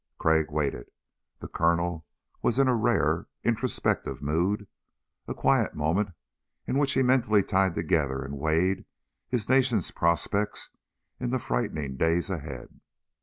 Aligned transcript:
Crag 0.17 0.49
waited. 0.49 0.89
The 1.41 1.47
Colonel 1.47 2.07
was 2.41 2.57
in 2.57 2.67
a 2.67 2.73
rare 2.75 3.27
introspective 3.43 4.19
mood, 4.19 4.65
a 5.27 5.35
quiet 5.35 5.75
moment 5.75 6.09
in 6.65 6.79
which 6.79 6.93
he 6.93 7.03
mentally 7.03 7.43
tied 7.43 7.75
together 7.75 8.23
and 8.25 8.39
weighed 8.39 8.85
his 9.27 9.47
Nation's 9.47 9.91
prospects 9.91 10.71
in 11.19 11.29
the 11.29 11.37
frightening 11.37 11.97
days 11.97 12.31
ahead. 12.31 12.79